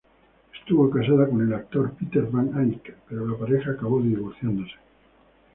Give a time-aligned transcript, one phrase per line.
[0.57, 4.73] Estuvo casada con el actor Peter Van Eyck, pero la pareja acabó divorciándose.